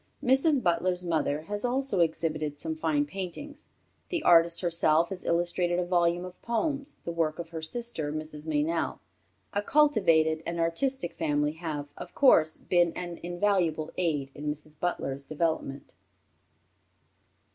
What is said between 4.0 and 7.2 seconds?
The artist herself has illustrated a volume of poems, the